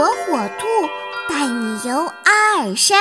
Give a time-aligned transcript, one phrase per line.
[0.00, 0.66] 火火兔
[1.28, 1.94] 带你游
[2.24, 2.98] 阿尔山。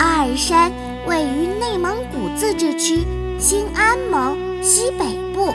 [0.00, 0.72] 阿尔山
[1.06, 3.06] 位于内蒙古自治区
[3.38, 5.54] 兴安盟西北部，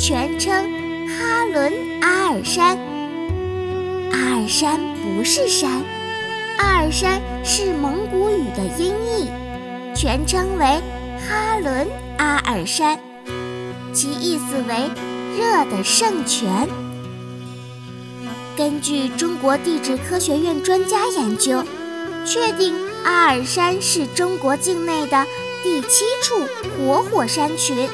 [0.00, 0.54] 全称
[1.06, 1.70] 哈伦
[2.00, 2.78] 阿尔山。
[4.10, 5.70] 阿尔山不是山，
[6.56, 9.28] 阿尔山是蒙古语的音译，
[9.94, 10.80] 全称为
[11.28, 12.98] 哈伦阿尔山。
[13.92, 14.90] 其意思为
[15.36, 16.68] “热的圣泉”。
[18.56, 21.64] 根据中国地质科学院专家研究，
[22.24, 22.74] 确定
[23.04, 25.26] 阿尔山是中国境内的
[25.62, 26.46] 第七处
[26.78, 27.88] 活火山群，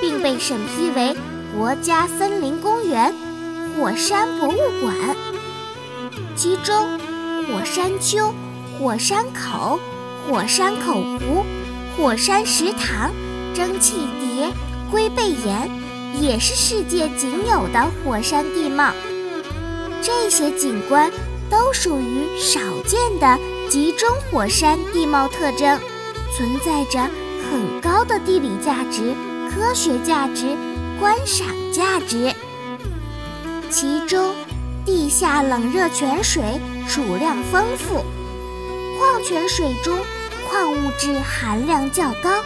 [0.00, 1.16] 并被审批为
[1.56, 3.12] 国家森林公园、
[3.76, 4.94] 火山博物馆。
[6.36, 6.98] 其中，
[7.48, 8.32] 火山丘、
[8.78, 9.80] 火山口、
[10.28, 11.44] 火山口湖、
[11.96, 13.12] 火山石塘、
[13.54, 14.52] 蒸汽碟。
[14.90, 15.68] 龟背岩
[16.20, 18.92] 也是世界仅有的火山地貌，
[20.00, 21.10] 这些景观
[21.50, 23.38] 都属于少见的
[23.68, 25.78] 集中火山地貌特征，
[26.36, 27.10] 存在着
[27.50, 29.14] 很高的地理价值、
[29.50, 30.56] 科学价值、
[31.00, 32.32] 观赏价值。
[33.70, 34.34] 其中，
[34.84, 38.04] 地下冷热泉水储量丰富，
[38.98, 39.98] 矿泉水中
[40.48, 42.42] 矿物质含量较高，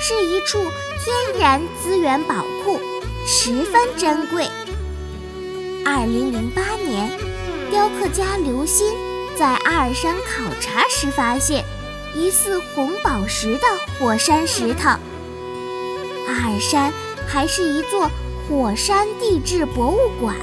[0.00, 0.58] 是一处。
[1.02, 2.78] 天然资源宝库
[3.32, 4.44] 十分珍贵。
[5.86, 7.08] 二零零八年，
[7.70, 8.92] 雕刻家刘鑫
[9.38, 11.64] 在阿尔山考察时发现
[12.12, 13.60] 疑似红宝石的
[14.00, 14.88] 火山石头。
[16.26, 16.92] 阿尔山
[17.24, 18.10] 还是一座
[18.48, 20.34] 火山地质博物馆。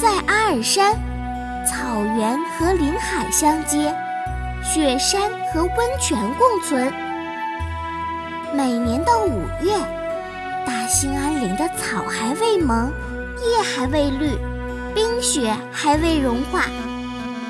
[0.00, 0.94] 在阿尔山，
[1.66, 3.92] 草原和林海相接，
[4.62, 5.20] 雪山
[5.52, 6.92] 和温泉共存。
[8.54, 9.74] 每年的五月，
[11.76, 12.92] 草还未萌，
[13.42, 14.32] 叶还未绿，
[14.94, 16.64] 冰雪还未融化，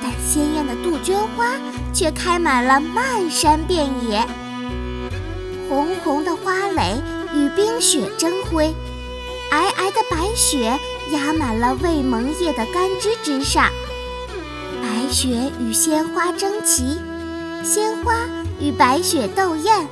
[0.03, 1.53] 但鲜艳的杜鹃花
[1.93, 4.27] 却开满了漫山遍野。
[5.69, 7.01] 红红的花蕾
[7.35, 8.75] 与冰雪争辉，
[9.51, 10.79] 皑皑的白雪
[11.13, 13.71] 压满了未萌叶的干枝之上。
[14.81, 16.99] 白雪与鲜花争奇，
[17.63, 18.15] 鲜花
[18.61, 19.87] 与白雪斗艳。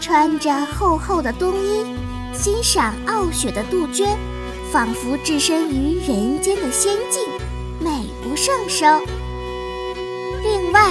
[0.00, 1.96] 穿着厚厚的冬衣，
[2.74, 4.08] 赏傲雪的杜鹃，
[4.72, 7.22] 仿佛置身于人间的仙境，
[7.78, 8.86] 美不胜收。
[10.42, 10.90] 另外，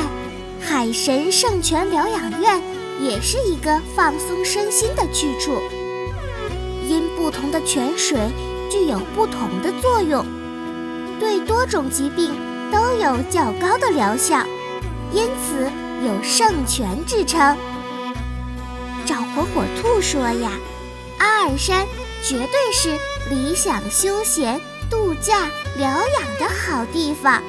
[0.62, 2.62] 海神圣泉疗养院
[3.00, 5.54] 也是一个放松身心的去处，
[6.88, 8.16] 因不同的泉水
[8.70, 10.24] 具有不同的作用，
[11.20, 12.36] 对多种疾病
[12.72, 14.46] 都有较高的疗效，
[15.12, 15.68] 因此
[16.06, 17.58] 有圣泉之称。
[19.04, 20.52] 找火火兔说呀，
[21.22, 21.88] 阿尔山
[22.24, 22.98] 绝对是
[23.30, 24.60] 理想休闲、
[24.90, 27.44] 度假、疗养的好地方。